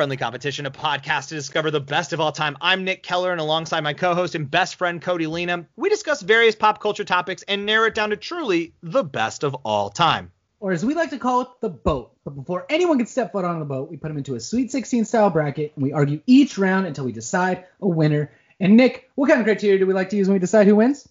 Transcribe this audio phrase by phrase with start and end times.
[0.00, 2.56] Friendly Competition, a podcast to discover the best of all time.
[2.62, 6.22] I'm Nick Keller, and alongside my co host and best friend Cody Lena, we discuss
[6.22, 10.32] various pop culture topics and narrow it down to truly the best of all time.
[10.58, 12.16] Or as we like to call it, the boat.
[12.24, 14.72] But before anyone can step foot on the boat, we put them into a Sweet
[14.72, 18.32] 16 style bracket, and we argue each round until we decide a winner.
[18.58, 20.76] And Nick, what kind of criteria do we like to use when we decide who
[20.76, 21.06] wins?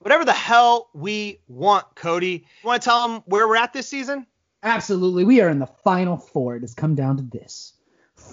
[0.00, 2.44] Whatever the hell we want, Cody.
[2.62, 4.26] You want to tell them where we're at this season?
[4.62, 5.24] Absolutely.
[5.24, 6.56] We are in the final four.
[6.56, 7.73] It has come down to this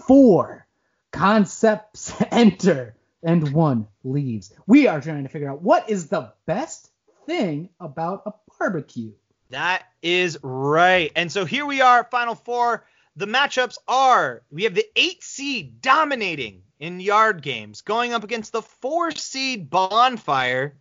[0.07, 0.67] four
[1.11, 4.53] concepts enter and one leaves.
[4.65, 6.89] We are trying to figure out what is the best
[7.25, 9.11] thing about a barbecue.
[9.49, 11.11] That is right.
[11.15, 12.85] And so here we are, final four.
[13.17, 18.53] The matchups are we have the eight seed dominating in yard games, going up against
[18.53, 20.77] the four seed bonfire.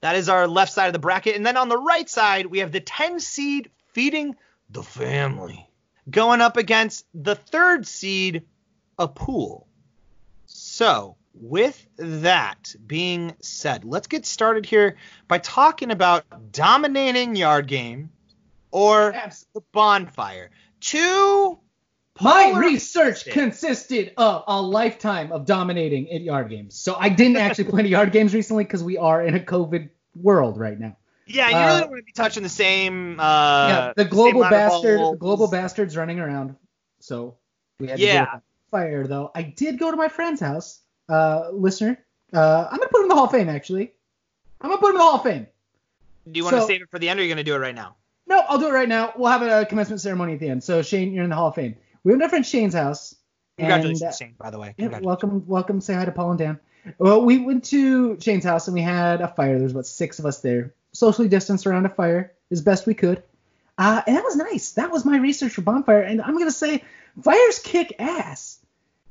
[0.00, 1.36] That is our left side of the bracket.
[1.36, 4.36] And then on the right side, we have the 10 seed feeding
[4.70, 5.68] the family,
[6.10, 8.44] going up against the third seed
[8.98, 9.66] a pool.
[10.46, 14.96] So, with that being said, let's get started here
[15.28, 18.10] by talking about dominating yard game
[18.70, 19.14] or
[19.54, 20.50] the bonfire.
[20.80, 21.58] Two.
[22.20, 26.76] My research consisted of a lifetime of dominating at yard games.
[26.76, 29.90] So I didn't actually play any yard games recently because we are in a COVID
[30.14, 30.96] world right now.
[31.26, 33.18] Yeah, you really uh, don't want to be touching the same.
[33.18, 36.54] Uh, yeah, the global bastard, global bastards running around.
[37.00, 37.38] So
[37.80, 38.38] we had yeah
[38.74, 39.30] fire though.
[39.34, 41.96] I did go to my friend's house, uh, listener.
[42.32, 43.92] Uh, I'm gonna put him in the Hall of Fame actually.
[44.60, 45.46] I'm gonna put him in the Hall of Fame.
[46.28, 47.54] Do you want so, to save it for the end, or are you gonna do
[47.54, 47.94] it right now?
[48.26, 49.12] No, I'll do it right now.
[49.16, 50.64] We'll have a commencement ceremony at the end.
[50.64, 51.76] So Shane, you're in the Hall of Fame.
[52.02, 53.14] We went to our friend Shane's house.
[53.58, 54.74] Congratulations, and, uh, Shane, by the way.
[54.78, 55.80] Welcome, welcome.
[55.80, 56.60] Say hi to Paul and Dan.
[56.98, 59.54] Well, we went to Shane's house and we had a fire.
[59.54, 62.94] There was about six of us there, socially distanced around a fire as best we
[62.94, 63.22] could.
[63.78, 64.72] Uh, and that was nice.
[64.72, 66.00] That was my research for bonfire.
[66.00, 66.82] And I'm gonna say,
[67.22, 68.58] fires kick ass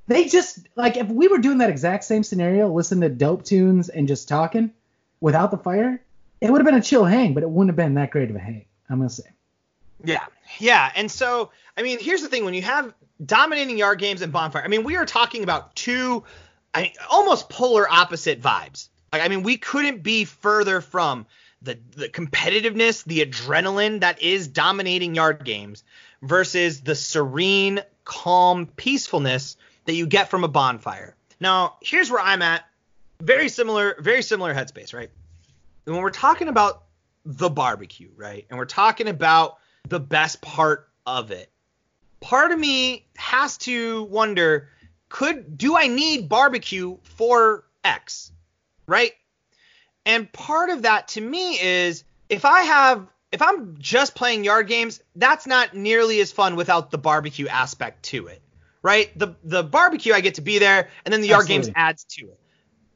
[0.07, 3.89] they just like if we were doing that exact same scenario, listen to dope tunes
[3.89, 4.71] and just talking
[5.21, 6.01] without the fire,
[6.41, 8.35] it would have been a chill hang, but it wouldn't have been that great of
[8.35, 8.65] a hang.
[8.89, 9.23] I'm gonna say.
[10.03, 10.25] Yeah,
[10.59, 12.93] yeah, and so I mean, here's the thing: when you have
[13.23, 16.23] dominating yard games and bonfire, I mean, we are talking about two,
[16.73, 18.89] I mean, almost polar opposite vibes.
[19.13, 21.25] Like, I mean, we couldn't be further from
[21.61, 25.83] the the competitiveness, the adrenaline that is dominating yard games
[26.21, 31.15] versus the serene, calm peacefulness that you get from a bonfire.
[31.39, 32.63] Now, here's where I'm at.
[33.21, 35.09] Very similar, very similar headspace, right?
[35.85, 36.83] And when we're talking about
[37.25, 38.45] the barbecue, right?
[38.49, 39.57] And we're talking about
[39.87, 41.49] the best part of it.
[42.19, 44.69] Part of me has to wonder,
[45.09, 48.31] could do I need barbecue for X?
[48.87, 49.13] Right?
[50.05, 54.67] And part of that to me is if I have if I'm just playing yard
[54.67, 58.42] games, that's not nearly as fun without the barbecue aspect to it
[58.83, 59.17] right?
[59.17, 61.65] The the barbecue I get to be there, and then the yard Absolutely.
[61.67, 62.39] games adds to it.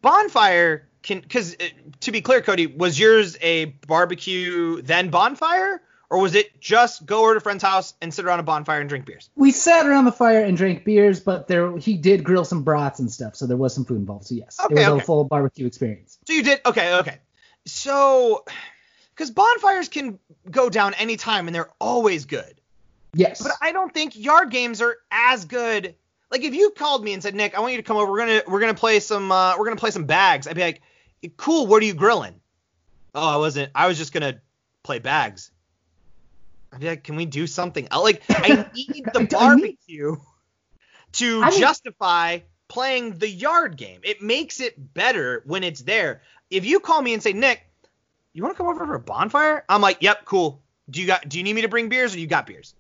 [0.02, 1.64] Bonfire can because uh,
[2.02, 5.82] to be clear, Cody, was yours a barbecue then bonfire?
[6.10, 8.80] Or was it just go over to a friend's house and sit around a bonfire
[8.80, 9.30] and drink beers?
[9.36, 13.00] We sat around the fire and drank beers, but there he did grill some brats
[13.00, 14.28] and stuff, so there was some food involved.
[14.28, 15.02] So yes, okay, it was okay.
[15.02, 16.18] a full barbecue experience.
[16.26, 17.18] So you did okay, okay.
[17.66, 18.46] So
[19.14, 22.57] because bonfires can go down anytime and they're always good.
[23.18, 23.42] Yes.
[23.42, 25.96] But I don't think yard games are as good.
[26.30, 28.12] Like if you called me and said, Nick, I want you to come over.
[28.12, 30.48] We're gonna we're gonna play some uh, we're gonna play some bags.
[30.48, 30.82] I'd be like,
[31.36, 31.68] cool.
[31.68, 32.36] What are you grilling?
[33.16, 33.72] Oh, I wasn't.
[33.74, 34.40] I was just gonna
[34.84, 35.52] play bags.
[36.72, 38.04] I'd be like, can we do something else?
[38.04, 40.18] Like I need the barbecue
[41.14, 44.02] to I mean, justify playing the yard game.
[44.04, 46.22] It makes it better when it's there.
[46.52, 47.64] If you call me and say, Nick,
[48.34, 49.66] you want to come over for a bonfire?
[49.68, 50.62] I'm like, yep, cool.
[50.90, 51.28] Do you got?
[51.28, 52.76] Do you need me to bring beers or you got beers?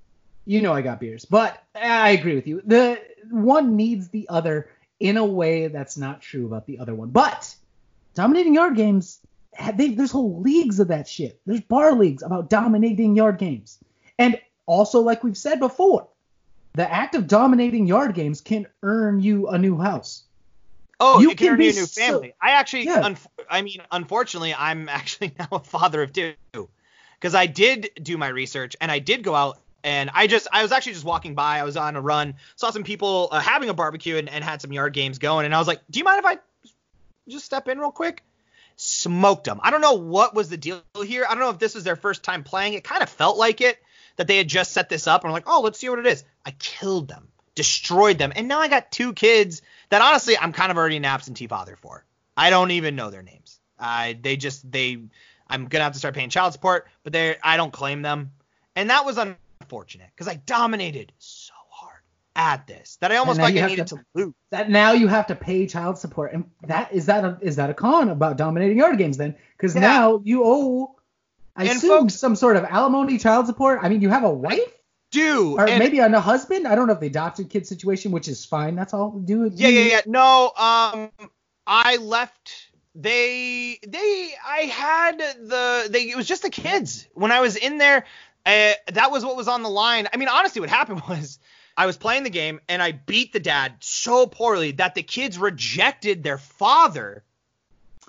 [0.47, 2.61] You know I got beers, but I agree with you.
[2.65, 2.99] The
[3.29, 7.09] one needs the other in a way that's not true about the other one.
[7.09, 7.53] But
[8.15, 9.19] dominating yard games,
[9.75, 11.39] they, there's whole leagues of that shit.
[11.45, 13.77] There's bar leagues about dominating yard games,
[14.17, 16.07] and also like we've said before,
[16.73, 20.23] the act of dominating yard games can earn you a new house.
[20.99, 22.29] Oh, you can, can earn you a new family.
[22.29, 23.01] So, I actually, yeah.
[23.01, 23.17] un-
[23.49, 26.35] I mean, unfortunately, I'm actually now a father of two
[27.19, 30.63] because I did do my research and I did go out and I just I
[30.63, 31.59] was actually just walking by.
[31.59, 34.61] I was on a run, saw some people uh, having a barbecue and, and had
[34.61, 36.37] some yard games going, and I was like, "Do you mind if I
[37.29, 38.21] just step in real quick?"
[38.75, 39.61] Smoked them.
[39.63, 41.25] I don't know what was the deal here.
[41.25, 42.73] I don't know if this was their first time playing.
[42.73, 43.81] It kind of felt like it
[44.17, 46.05] that they had just set this up and were like, "Oh, let's see what it
[46.05, 50.51] is." I killed them, destroyed them, and now I got two kids that honestly I'm
[50.51, 52.03] kind of already an absentee father for.
[52.35, 53.57] I don't even know their names.
[53.79, 54.99] I they just they
[55.49, 58.31] I'm gonna have to start paying child support, but they I don't claim them,
[58.75, 59.17] and that was
[59.67, 62.01] on unfortunate because I dominated so hard.
[62.35, 64.33] at this that I almost like needed to- to lose.
[64.51, 67.69] That now you have to pay child support, and that is that a, is that
[67.69, 69.35] a con about dominating yard games then?
[69.57, 69.81] Because Yeah.
[69.81, 70.95] now you owe,
[71.55, 73.79] I And assume folks- some sort of alimony, child support.
[73.81, 74.71] I mean, you have a wife
[75.11, 76.67] Do or maybe a husband.
[76.67, 78.75] I don't know if the adopted kid situation, which is fine.
[78.75, 79.11] That's all.
[79.11, 80.01] Do yeah, yeah, yeah.
[80.05, 81.11] No, um,
[81.65, 82.65] I left.
[82.99, 86.09] They, they, I had the, they.
[86.09, 88.05] It was just the kids when I was in there.
[88.47, 90.07] Uh, that was what was on the line.
[90.13, 91.37] I mean, honestly, what happened was
[91.75, 95.37] I was playing the game and I beat the dad so poorly that the kids
[95.37, 97.23] rejected their father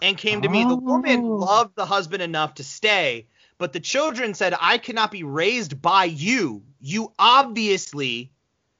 [0.00, 0.64] and came to me.
[0.64, 1.34] The woman Oh.
[1.34, 3.26] loved the husband enough to stay,
[3.58, 6.62] but the children said, "I cannot be raised by you.
[6.80, 8.30] You obviously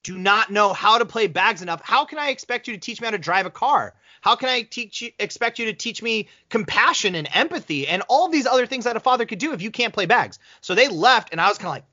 [0.03, 1.81] do not know how to play bags enough.
[1.83, 3.95] How can I expect you to teach me how to drive a car?
[4.21, 8.29] How can I teach you, expect you to teach me compassion and empathy and all
[8.29, 10.39] these other things that a father could do if you can't play bags?
[10.61, 11.85] So they left, and I was kind of like,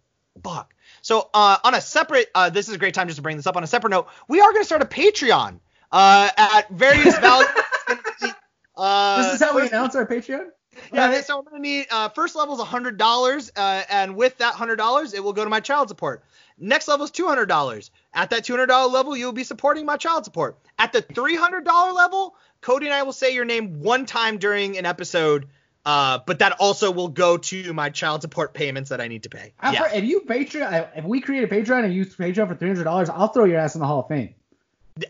[0.43, 0.73] fuck.
[1.01, 3.47] So uh, on a separate, uh, this is a great time just to bring this
[3.47, 3.55] up.
[3.57, 5.59] On a separate note, we are going to start a Patreon
[5.91, 7.49] uh, at various values.
[8.77, 10.47] Uh, this is how we announce our Patreon.
[10.93, 11.25] yeah, Alright.
[11.25, 14.75] so I'm gonna need uh, first level is hundred dollars, uh, and with that hundred
[14.75, 16.23] dollars, it will go to my child support.
[16.57, 17.91] Next level is two hundred dollars.
[18.13, 20.57] At that two hundred dollar level, you will be supporting my child support.
[20.79, 24.37] At the three hundred dollar level, Cody and I will say your name one time
[24.37, 25.47] during an episode,
[25.85, 29.29] uh, but that also will go to my child support payments that I need to
[29.29, 29.53] pay.
[29.61, 29.93] Yeah.
[29.93, 33.09] If you Patreon, if we create a Patreon and use Patreon for three hundred dollars,
[33.09, 34.33] I'll throw your ass in the Hall of Fame.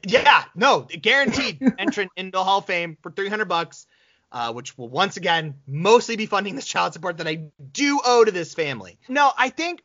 [0.03, 3.85] Yeah, no, guaranteed entrant into the Hall of Fame for 300 bucks,
[4.31, 8.23] uh, which will once again mostly be funding this child support that I do owe
[8.25, 8.97] to this family.
[9.07, 9.83] No, I think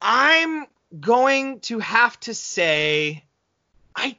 [0.00, 0.66] I'm
[0.98, 3.24] going to have to say,
[3.94, 4.16] I.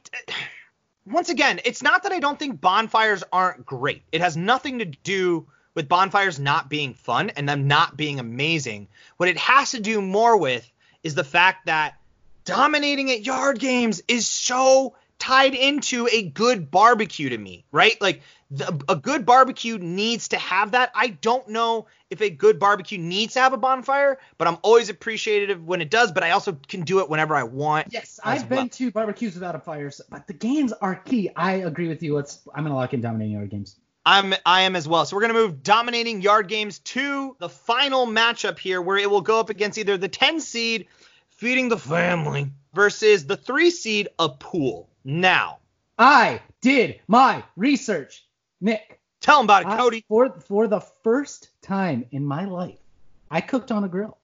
[1.04, 4.02] Once again, it's not that I don't think bonfires aren't great.
[4.12, 8.86] It has nothing to do with bonfires not being fun and them not being amazing.
[9.16, 10.70] What it has to do more with
[11.02, 11.96] is the fact that
[12.44, 18.00] dominating at yard games is so tied into a good barbecue to me, right?
[18.00, 18.22] Like
[18.52, 20.92] the, a good barbecue needs to have that.
[20.94, 24.90] I don't know if a good barbecue needs to have a bonfire, but I'm always
[24.90, 26.12] appreciative when it does.
[26.12, 27.88] But I also can do it whenever I want.
[27.90, 28.60] Yes, I've well.
[28.60, 31.30] been to barbecues without a fire, but the games are key.
[31.34, 32.14] I agree with you.
[32.14, 32.40] Let's.
[32.54, 33.76] I'm gonna lock in dominating yard games.
[34.04, 35.06] I'm I am as well.
[35.06, 39.22] So we're gonna move dominating yard games to the final matchup here, where it will
[39.22, 40.88] go up against either the 10 seed
[41.30, 44.88] feeding the family versus the three seed a pool.
[45.04, 45.58] Now,
[45.98, 48.24] I did my research,
[48.62, 49.00] Nick.
[49.20, 50.04] tell them about it, I- Cody.
[50.08, 52.78] for for the first time in my life,
[53.30, 54.16] I cooked on a grill.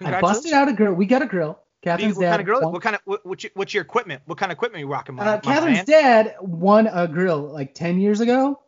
[0.00, 0.92] I busted out a grill.
[0.94, 1.58] We got a grill.
[1.82, 2.30] Catherine's what dad.
[2.30, 2.60] kind of grill?
[2.62, 4.22] won- What kind of what, what's, your, what's your equipment?
[4.26, 5.14] What kind of equipment are you rocking?
[5.16, 8.60] My, uh, Catherine's dad won a grill like 10 years ago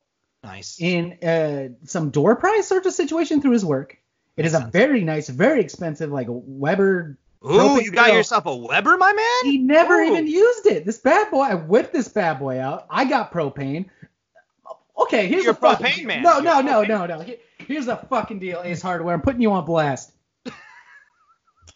[0.45, 0.77] Nice.
[0.81, 3.97] in uh, some door prize sort of situation through his work.
[4.37, 4.71] It is a sense.
[4.73, 7.19] very nice, very expensive, like Weber.
[7.45, 8.17] Ooh, you got grill.
[8.19, 9.51] yourself a Weber, my man.
[9.51, 10.13] He never Ooh.
[10.13, 10.85] even used it.
[10.85, 12.87] This bad boy, I whipped this bad boy out.
[12.91, 13.87] I got propane.
[14.99, 16.07] Okay, here's You're the fucking propane deal.
[16.07, 16.23] man.
[16.23, 17.25] No, no, no, no, no.
[17.59, 19.15] Here's the fucking deal, Ace Hardware.
[19.15, 20.13] I'm putting you on blast.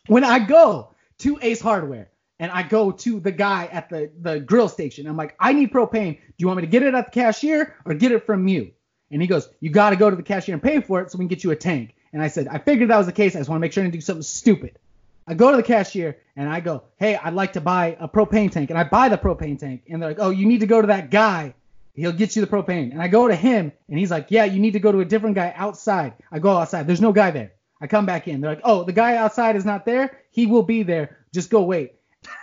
[0.06, 4.40] when I go to Ace Hardware and I go to the guy at the, the
[4.40, 6.16] grill station, I'm like, I need propane.
[6.16, 8.72] Do you want me to get it at the cashier or get it from you?
[9.10, 11.18] And he goes, You got to go to the cashier and pay for it so
[11.18, 11.94] we can get you a tank.
[12.12, 13.36] And I said, I figured that was the case.
[13.36, 14.78] I just want to make sure I didn't do something stupid.
[15.26, 18.50] I go to the cashier and I go, Hey, I'd like to buy a propane
[18.50, 18.70] tank.
[18.70, 19.82] And I buy the propane tank.
[19.88, 21.54] And they're like, Oh, you need to go to that guy.
[22.00, 22.92] He'll get you the propane.
[22.92, 25.04] And I go to him and he's like, Yeah, you need to go to a
[25.04, 26.14] different guy outside.
[26.32, 26.86] I go outside.
[26.86, 27.52] There's no guy there.
[27.80, 28.40] I come back in.
[28.40, 30.18] They're like, Oh, the guy outside is not there.
[30.30, 31.18] He will be there.
[31.32, 31.94] Just go wait.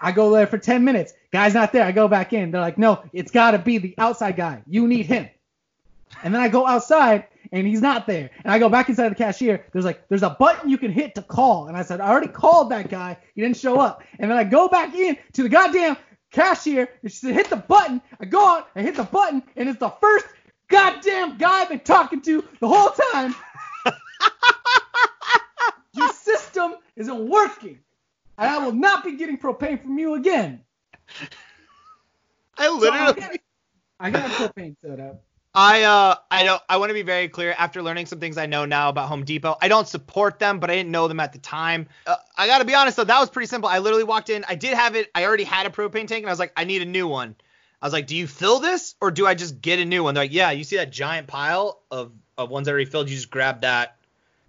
[0.01, 1.13] I go there for 10 minutes.
[1.31, 1.83] Guy's not there.
[1.83, 2.51] I go back in.
[2.51, 4.61] They're like, No, it's got to be the outside guy.
[4.67, 5.29] You need him.
[6.23, 8.29] And then I go outside and he's not there.
[8.43, 9.65] And I go back inside the cashier.
[9.71, 11.67] There's like, there's a button you can hit to call.
[11.67, 13.17] And I said, I already called that guy.
[13.35, 14.03] He didn't show up.
[14.19, 15.97] And then I go back in to the goddamn
[16.31, 18.01] cashier and she said, hit the button.
[18.19, 20.25] I go on, I hit the button, and it's the first
[20.69, 23.35] goddamn guy I've been talking to the whole time.
[25.93, 27.79] Your system isn't working.
[28.37, 30.61] And I will not be getting propane from you again.
[32.57, 33.13] I So I literally.
[33.13, 33.31] got,
[33.99, 35.17] I got a propane soda.
[35.57, 38.45] I uh I don't I want to be very clear after learning some things I
[38.45, 39.57] know now about Home Depot.
[39.59, 41.87] I don't support them, but I didn't know them at the time.
[42.05, 43.67] Uh, I got to be honest though, that was pretty simple.
[43.67, 45.09] I literally walked in, I did have it.
[45.15, 47.35] I already had a propane tank and I was like, I need a new one.
[47.81, 50.13] I was like, "Do you fill this or do I just get a new one?"
[50.13, 53.09] They're like, "Yeah, you see that giant pile of of ones that are already filled,
[53.09, 53.97] you just grab that,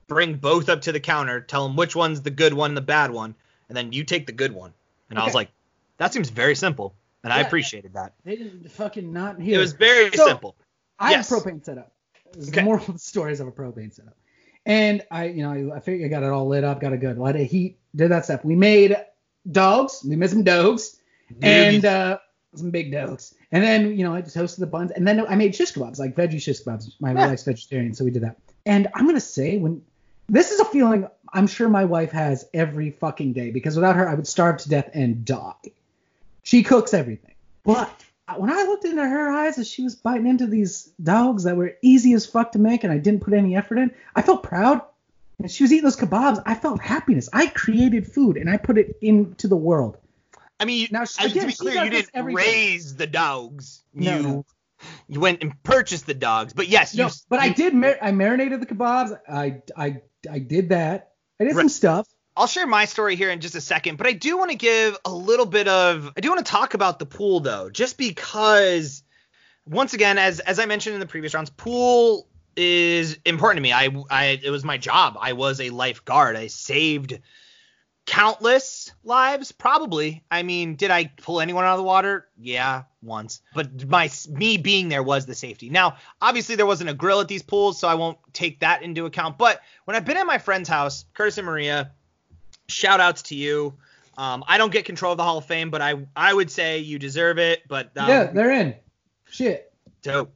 [0.09, 2.83] bring both up to the counter, tell them which one's the good one, and the
[2.83, 3.35] bad one,
[3.69, 4.75] and then you take the good one."
[5.09, 5.51] And I was like,
[5.97, 8.13] "That seems very simple." And I appreciated that.
[8.25, 10.55] They didn't fucking not It was very So- simple.
[10.99, 11.29] I Yes.
[11.29, 11.93] have a propane setup.
[12.37, 12.61] Is Okay.
[12.61, 14.17] the moral of the stories of a propane setup.
[14.67, 16.99] And I, you know, I, I figured I got it all lit up, got a
[16.99, 18.45] good lot of heat, did that stuff.
[18.45, 18.97] We made
[19.51, 20.05] dogs.
[20.07, 21.01] We made some dogs.
[21.43, 22.19] and uh,
[22.55, 23.35] some big dogs.
[23.53, 25.99] And then you know I just hosted the buns, and then I made shish kebabs,
[25.99, 26.93] like veggie shish kebabs.
[27.01, 27.29] My Yeah.
[27.29, 28.37] wife's vegetarian, so we did that.
[28.67, 29.83] And I'm gonna say when
[30.29, 34.09] this is a feeling I'm sure my wife has every fucking day because without her
[34.09, 35.55] I would starve to death and die.
[36.43, 38.05] She cooks everything, but
[38.37, 41.77] when I looked into her eyes as she was biting into these dogs that were
[41.83, 44.83] easy as fuck to make and I didn't put any effort in, I felt proud.
[45.39, 46.43] And she was eating those kebabs.
[46.45, 47.29] I felt happiness.
[47.33, 49.97] I created food and I put it into the world.
[50.61, 53.85] I mean, you, Now, as- again, to be clear, you didn't raise the dogs.
[53.95, 54.45] No, you no.
[55.07, 56.53] you went and purchased the dogs.
[56.53, 57.13] But yes, No, you.
[57.29, 57.73] but I did.
[57.75, 59.19] Mar- I marinated the kebabs.
[59.29, 61.13] I I I did that.
[61.41, 62.09] I did some stuff.
[62.39, 64.97] I'll share my story here in just a second, but I do want to give
[65.05, 69.03] a little bit of I do want to talk about the pool though, just because
[69.67, 73.73] once again, as as I mentioned in the previous rounds, pool is important to me.
[73.73, 75.19] I I it was my job.
[75.21, 76.37] I was a lifeguard.
[76.37, 77.19] I saved
[78.07, 83.43] countless lives probably i mean did i pull anyone out of the water yeah once
[83.55, 87.29] but my me being there was the safety now obviously there wasn't a grill at
[87.29, 90.39] these pools so i won't take that into account but when i've been at my
[90.39, 91.93] friend's house curtis and maria
[92.69, 93.75] shout outs to you
[94.17, 96.79] um, i don't get control of the hall of fame but i i would say
[96.79, 98.75] you deserve it but um, yeah, they're in.
[99.31, 99.73] Shit.
[100.03, 100.33] dope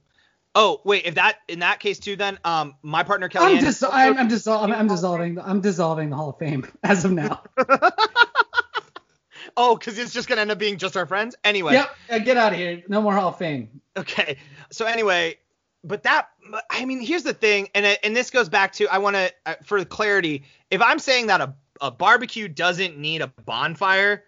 [0.54, 3.82] oh wait if that in that case too then um my partner kelly I'm dis-
[3.82, 5.38] I'm, I'm, dissol- I'm, I'm dissolving.
[5.40, 7.42] I'm dissolving the Hall of Fame as of now.
[9.56, 11.90] oh because it's just gonna end up being just our friends anyway yep.
[12.10, 12.82] uh, Get out of here.
[12.88, 13.80] No more Hall of Fame.
[13.96, 14.36] Okay.
[14.70, 15.36] So anyway,
[15.84, 16.28] but that
[16.70, 19.32] I mean, here's the thing, and it- and this goes back to I want to
[19.46, 20.44] uh, for clarity.
[20.70, 24.24] If I'm saying that a a barbecue doesn't need a bonfire,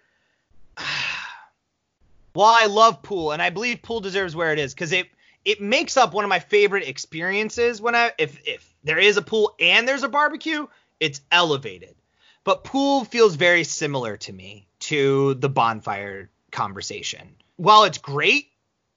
[2.34, 5.06] while I love pool and I believe pool deserves where it is because it
[5.44, 9.22] it makes up one of my favorite experiences when I if if there is a
[9.22, 10.66] pool and there's a barbecue,
[11.00, 11.94] it's elevated.
[12.42, 17.36] But pool feels very similar to me to the bonfire conversation.
[17.56, 18.48] While it's great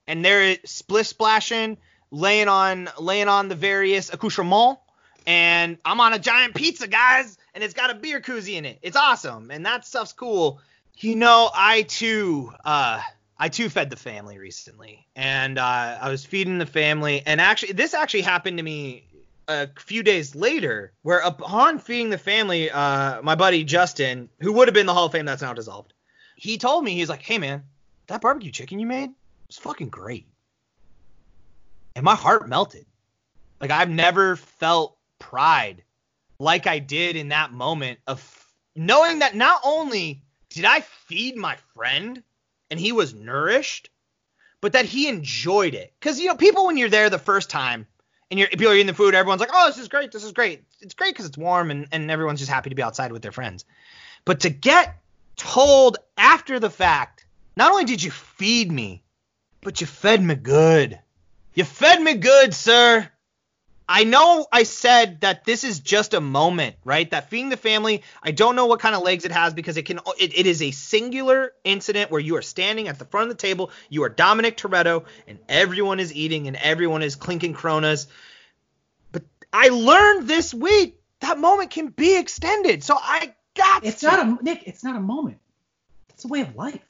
[0.08, 0.26] and
[0.66, 1.78] splish splashing,
[2.12, 4.82] laying on laying on the various accoutrements,
[5.28, 8.78] and I'm on a giant pizza, guys, and it's got a beer koozie in it.
[8.84, 10.62] It's awesome, and that stuff's cool.
[11.00, 13.02] You know, I too, uh,
[13.36, 17.72] I too fed the family recently, and uh, I was feeding the family, and actually,
[17.74, 19.08] this actually happened to me
[19.48, 24.68] a few days later, where upon feeding the family, uh, my buddy Justin, who would
[24.68, 25.96] have been the Hall of Fame that's now dissolved,
[26.36, 27.64] he told me he's like, "Hey man,
[28.06, 29.10] that barbecue chicken you made
[29.48, 30.28] was fucking great,"
[31.96, 32.86] and my heart melted.
[33.60, 35.82] Like I've never felt pride
[36.40, 41.58] like I did in that moment of knowing that not only did I feed my
[41.74, 42.22] friend
[42.70, 43.90] and he was nourished,
[44.62, 45.94] but that he enjoyed it.
[46.00, 47.88] Because you know, people when you're there the first time
[48.30, 50.32] and you're people are eating the food, everyone's like, "Oh, this is great, this is
[50.32, 53.22] great." It's great because it's warm and and everyone's just happy to be outside with
[53.22, 53.66] their friends.
[54.26, 54.98] But to get
[55.36, 57.26] told after the fact,
[57.56, 59.04] not only did you feed me,
[59.62, 61.00] but you fed me good.
[61.54, 63.10] You fed me good, sir.
[63.90, 67.10] I know I said that this is just a moment, right?
[67.12, 69.84] That feeding the family, I don't know what kind of legs it has because it
[69.84, 73.38] can it, it is a singular incident where you are standing at the front of
[73.38, 78.08] the table, you are Dominic Toretto, and everyone is eating and everyone is clinking Coronas.
[79.14, 82.84] But I learned this week that moment can be extended.
[82.84, 84.08] So I got It's to.
[84.08, 84.64] not a Nick.
[84.68, 85.38] It's not a moment.
[86.10, 86.82] It's a way of life.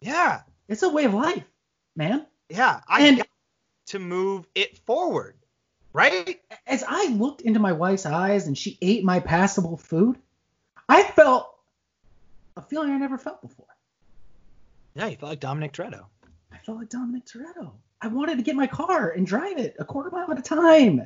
[0.00, 0.42] yeah.
[0.68, 1.44] It's a way of life,
[1.96, 2.24] man.
[2.50, 2.80] Yeah.
[2.86, 3.28] I And- got
[3.86, 5.34] to move it forward.
[5.98, 6.40] Right?
[6.64, 10.16] As I looked into my wife's eyes and she ate my passable food,
[10.88, 11.52] I felt
[12.56, 13.66] a feeling I never felt before.
[14.94, 16.04] Yeah, you felt like Dominic Toretto.
[16.52, 17.72] I felt like Dominic Toretto.
[18.00, 21.02] I wanted to get my car and drive it a quarter mile at a time.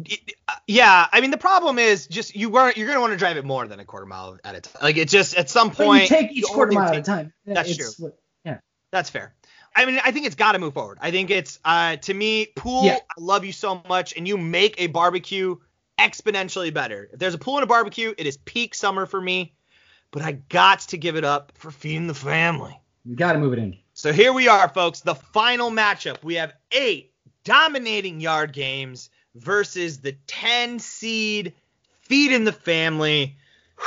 [0.00, 3.36] Uh, yeah, I mean the problem is just you weren't you're gonna want to drive
[3.36, 4.80] it more than a quarter mile at a time.
[4.80, 7.32] Like it just at some But point you take each quarter mile at a time.
[7.44, 7.90] Yeah, That's true.
[7.98, 8.60] what- yeah.
[8.92, 9.34] That's fair.
[9.74, 10.98] I mean I think it's got to move forward.
[11.00, 12.84] I think it's uh to me pool.
[12.84, 12.96] Yeah.
[12.96, 15.56] I love you so much, and you make a barbecue
[15.98, 17.08] exponentially better.
[17.12, 19.54] If there's a pool and a barbecue, it is peak summer for me.
[20.10, 22.78] But I got to give it up for feeding the family.
[23.04, 23.76] You got to move it in.
[23.92, 25.00] So here we are, folks.
[25.00, 26.22] The final matchup.
[26.22, 27.12] We have eight
[27.44, 31.52] dominating yard games versus the 10 seed
[32.02, 33.36] feed in the family.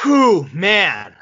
[0.01, 1.15] Whew, man.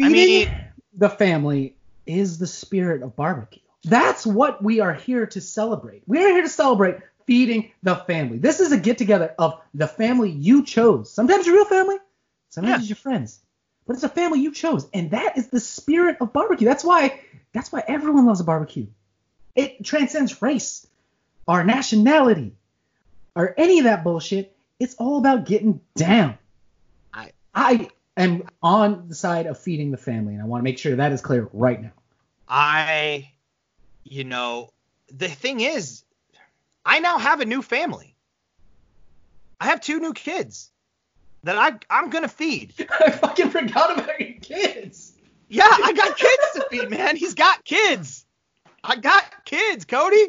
[0.00, 0.50] I mean-
[0.94, 1.74] the family
[2.06, 3.61] is the spirit of barbecue.
[3.84, 6.02] That's what we are here to celebrate.
[6.06, 8.38] We are here to celebrate feeding the family.
[8.38, 11.10] This is a get together of the family you chose.
[11.12, 11.96] Sometimes your real family,
[12.50, 12.78] sometimes Yeah.
[12.80, 13.40] it's your friends.
[13.86, 16.66] But it's a family you chose, and that is the spirit of barbecue.
[16.68, 17.20] That's why
[17.52, 18.86] that's why everyone loves a barbecue.
[19.56, 20.86] It transcends race,
[21.48, 22.54] our nationality,
[23.34, 24.56] or any of that bullshit.
[24.78, 26.38] It's all about getting down.
[27.12, 30.78] I- I am on the side of feeding the family, and I want to make
[30.78, 31.92] sure that is clear right now.
[32.48, 33.31] I,
[34.04, 34.70] you know,
[35.08, 36.04] the thing is,
[36.84, 38.16] I now have a new family.
[39.60, 40.70] I have two new kids
[41.44, 42.74] that I I'm gonna feed.
[43.00, 45.12] I fucking forgot about your kids.
[45.48, 47.16] Yeah, I got kids to feed, man.
[47.16, 48.24] He's got kids.
[48.82, 50.28] I got kids, Cody.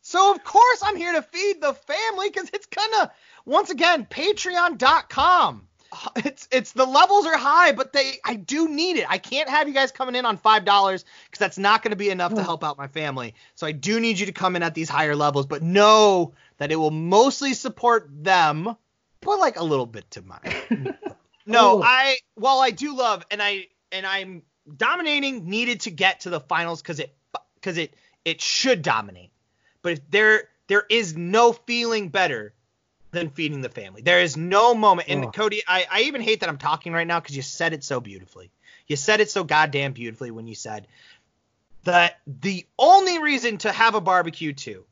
[0.00, 3.12] So of course I'm here to feed the family because it's gonna
[3.44, 5.68] once again Patreon.com.
[6.16, 9.06] It's it's the levels are high, but they I do need it.
[9.08, 11.96] I can't have you guys coming in on five dollars because that's not going to
[11.96, 12.44] be enough to hmm.
[12.44, 13.34] help out my family.
[13.54, 16.72] So I do need you to come in at these higher levels, but know that
[16.72, 18.76] it will mostly support them,
[19.20, 20.96] but like a little bit to mine.
[21.46, 21.82] no, Oh.
[21.84, 24.42] I while I do love and I and I'm
[24.76, 27.14] dominating needed to get to the finals because it
[27.54, 27.94] because it
[28.24, 29.30] it should dominate.
[29.82, 32.54] But if there there is no feeling better
[33.12, 34.02] than feeding the family.
[34.02, 35.08] There is no moment.
[35.08, 35.30] And Oh.
[35.30, 38.00] Cody, I, I even hate that I'm talking right now because you said it so
[38.00, 38.50] beautifully.
[38.88, 40.88] You said it so goddamn beautifully when you said
[41.84, 44.84] that the only reason to have a barbecue too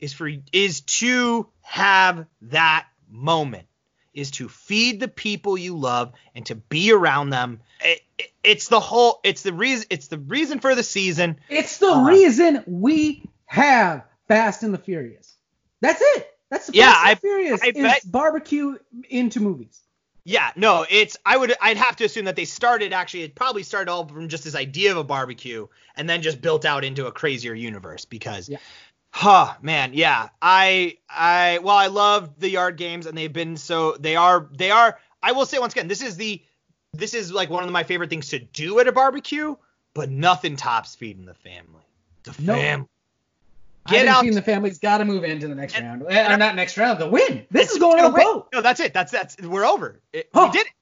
[0.00, 3.66] is for is to have that moment
[4.14, 7.60] is to feed the people you love and to be around them.
[7.82, 11.38] It, it- it's the whole it's the reason it's the reason for the season.
[11.48, 15.34] It's the Uh, reason we have Fast and the Furious.
[15.80, 16.37] That's it.
[16.50, 18.76] That's the Yeah, I- Furious I bet- barbecue
[19.08, 19.80] into movies.
[20.24, 23.62] Yeah, no, it's I would I'd have to assume that they started actually it probably
[23.62, 27.06] started all from just this idea of a barbecue and then just built out into
[27.06, 28.58] a crazier universe because Yeah.
[29.10, 30.28] huh man, yeah.
[30.42, 34.70] I I well I love the yard games and they've been so they are they
[34.70, 36.42] are I will say once again, this is the
[36.92, 39.56] this is like one of my favorite things to do at a barbecue,
[39.94, 41.84] but nothing tops feeding the family.
[42.24, 42.86] The No.
[43.88, 43.94] Fam.
[43.96, 46.12] I Get out Team the Family's got to move into the next And- round.
[46.12, 47.46] Eh, not next round, the win.
[47.50, 48.24] This is going gonna on a win.
[48.24, 48.48] boat.
[48.52, 48.92] No, that's it.
[48.94, 50.00] That's that's we're over.
[50.12, 50.46] It, Oh.
[50.46, 50.72] We did it.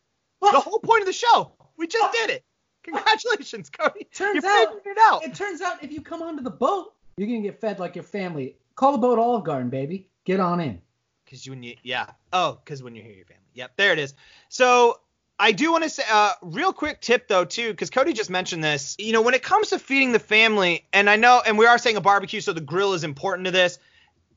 [0.42, 0.52] Oh.
[0.52, 1.52] The whole point of the show.
[1.76, 2.44] We just did it.
[2.84, 4.04] Congratulations, Cody.
[4.14, 5.24] Turns you out- it out.
[5.24, 8.04] It turns out if you come onto the boat, you're gonna get fed like your
[8.04, 8.56] family.
[8.76, 10.08] Call the boat Olive Garden, baby.
[10.24, 10.80] Get on in.
[11.24, 12.06] Because you when you yeah.
[12.32, 13.42] Oh, because when you hear your family.
[13.54, 14.14] Yep, there it is.
[14.48, 15.00] So
[15.38, 18.64] I do want to say uh real quick tip though too, because Cody just mentioned
[18.64, 18.96] this.
[18.98, 21.78] You know, when it comes to feeding the family, and I know, and we are
[21.78, 23.78] saying a barbecue, so the grill is important to this.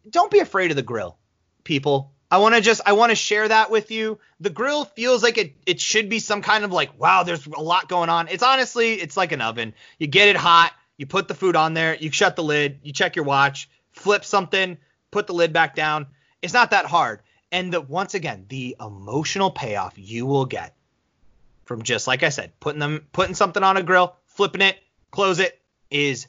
[0.10, 1.18] Don't be afraid of the grill,
[1.64, 2.14] people.
[2.32, 4.20] I want to just I want to share that with you.
[4.40, 7.62] The grill feels like it it should be some kind of like wow, there's a
[7.62, 8.28] lot going on.
[8.28, 9.74] It's honestly it's like an oven.
[9.98, 12.92] You get it hot, you put the food on there, you shut the lid, you
[12.92, 14.78] check your watch, flip something,
[15.12, 16.08] put the lid back down.
[16.42, 17.22] It's not that hard.
[17.52, 20.76] And the, once again, the emotional payoff you will get
[21.70, 24.76] from just like I said, putting them putting something on a grill, flipping it,
[25.12, 26.26] close it is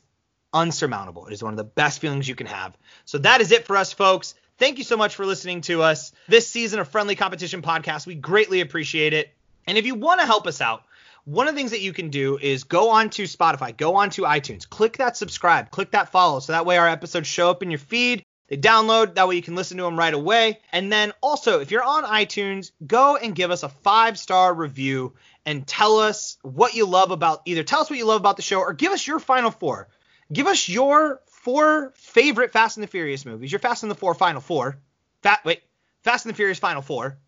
[0.52, 1.28] unsurmountable.
[1.28, 2.76] It is one of the best feelings you can have.
[3.06, 4.34] So that is it for us, folks.
[4.58, 8.06] Thank you so much for listening to us this season of Friendly Competition Podcast.
[8.06, 9.30] We greatly appreciate it.
[9.66, 10.82] And if you want to help us out,
[11.24, 14.10] one of the things that you can do is go on to Spotify, go on
[14.10, 17.62] to iTunes, click that subscribe, click that follow, so that way our episodes show up
[17.62, 18.22] in your feed.
[18.50, 20.58] They download, that way you can listen to them right away.
[20.72, 25.14] And then also, if you're on iTunes, go and give us a five star review
[25.46, 28.42] and tell us what you love about either tell us what you love about the
[28.42, 29.88] show or give us your final four.
[30.32, 34.14] Give us your four favorite Fast and the Furious movies, your Fast and the Four
[34.14, 34.78] final four.
[35.22, 35.62] Fat wait,
[36.02, 37.18] Fast and the Furious final four.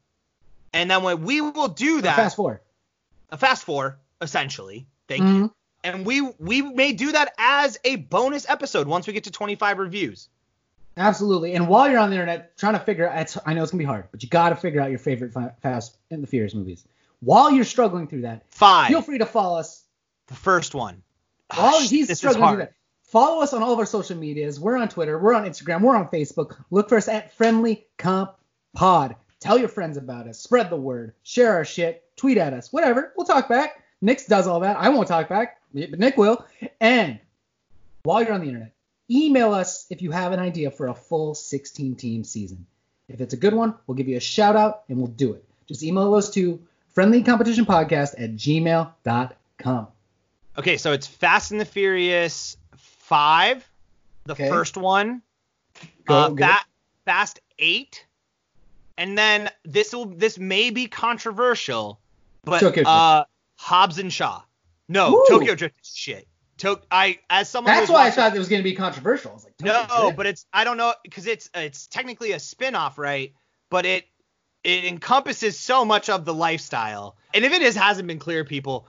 [0.73, 2.63] And then when we will do that, Fast four.
[3.31, 4.87] a fast four essentially.
[5.09, 5.35] Thank Mhm.
[5.37, 5.55] you.
[5.85, 9.79] And we we may do that as a bonus episode once we get to 25
[9.79, 10.29] reviews.
[10.97, 11.55] Absolutely.
[11.55, 13.85] And while you're on the internet trying to figure out, I know it's gonna be
[13.87, 16.85] hard, but you got to figure out your favorite Fast and the Furious movies.
[17.21, 18.89] While you're struggling through that, Five.
[18.89, 19.85] feel free to follow us.
[20.27, 21.03] the first one.
[21.55, 22.73] While he's struggling through that,
[23.05, 24.59] follow us on all of our social medias.
[24.59, 26.57] We're on Twitter, we're on Instagram, we're on Facebook.
[26.71, 28.33] Look for us at Friendly Comp
[28.75, 29.17] Pod.
[29.41, 30.39] Tell your friends about us.
[30.39, 31.15] Spread the word.
[31.25, 32.05] Share our shit.
[32.17, 32.73] Tweet at us.
[32.73, 33.13] Whatever.
[33.17, 33.83] We'll talk back.
[34.01, 34.77] Nick does all that.
[34.77, 36.45] I won't talk back, but Nick will.
[36.81, 37.19] And
[38.05, 38.73] while you're on the internet,
[39.11, 42.67] email us if you have an idea for a full 16 team season.
[43.09, 45.45] If it's a good one, we'll give you a shout out and we'll do it.
[45.67, 46.61] Just email us to
[46.97, 49.87] friendlycompetitionpodcast at gmail.com.
[50.59, 53.67] Okay, so it's Fast and the Furious 5,
[54.25, 54.49] the Okay.
[54.49, 55.23] first one.
[56.05, 56.35] Go, uh.
[56.37, 56.65] Fa-
[57.05, 58.07] Fast 8.
[58.99, 61.99] And then this will this may be controversial,
[62.45, 62.89] but Tokyo Drift.
[62.89, 63.25] uh
[63.57, 64.43] Hobbs and Shaw.
[64.89, 65.25] No, Ooh.
[65.29, 66.29] Tokyo Drift is shit.
[66.63, 69.33] To- I as someone That's why I thought it was going to be controversial.
[69.33, 72.99] I was like, No, but it's I don't know because it's it's technically a spin-off,
[72.99, 73.33] right?
[73.69, 74.05] But it
[74.63, 77.17] it encompasses so much of the lifestyle.
[77.35, 78.87] And if it is hasn't been clear, people,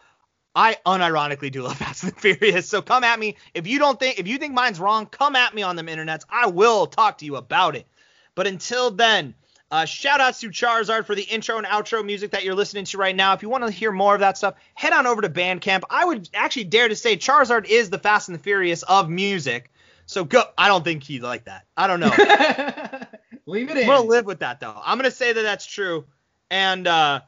[0.53, 2.69] I unironically do love Fast and Furious.
[2.69, 5.55] So come at me if you don't think if you think mine's wrong, come at
[5.55, 6.25] me on them internets.
[6.29, 7.87] I will talk to you about it.
[8.35, 9.33] But until then,
[9.73, 12.97] Uh, shout outs to Charizard for the intro and outro music that you're listening to
[12.99, 13.33] right now.
[13.33, 15.81] If you want to hear more of that stuff, head on over to Bandcamp.
[15.89, 19.71] I would actually dare to say Charizard is the Fast and the Furious of music.
[20.05, 20.43] So go.
[20.59, 21.65] I don't think he's like that.
[21.75, 22.09] I don't know.
[23.47, 23.87] Leave it I'm in.
[23.87, 24.79] gonna live with that though.
[24.79, 26.05] I'm gonna say that that's true.
[26.51, 27.21] And uh,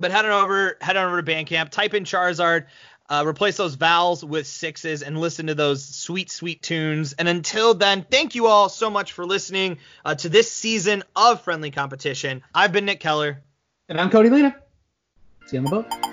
[0.00, 2.66] but head on over, head on over to Bandcamp, type in Charizard,
[3.10, 7.12] uh, replace those vowels with sixes, and listen to those sweet, sweet tunes.
[7.12, 11.42] And until then, thank you all so much for listening uh, to this season of
[11.42, 12.42] Friendly Competition.
[12.54, 13.42] I've been Nick Keller.
[13.88, 14.56] And I'm Cody Lena.
[15.46, 16.09] See you on the boat.